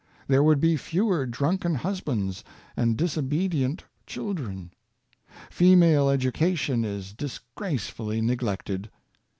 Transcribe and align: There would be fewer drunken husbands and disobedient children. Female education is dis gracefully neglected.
There 0.27 0.41
would 0.41 0.59
be 0.59 0.77
fewer 0.77 1.27
drunken 1.27 1.75
husbands 1.75 2.43
and 2.75 2.97
disobedient 2.97 3.83
children. 4.07 4.71
Female 5.51 6.09
education 6.09 6.83
is 6.83 7.13
dis 7.13 7.39
gracefully 7.55 8.19
neglected. 8.19 8.89